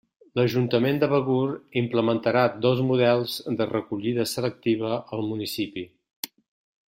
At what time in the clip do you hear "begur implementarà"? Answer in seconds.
1.11-2.45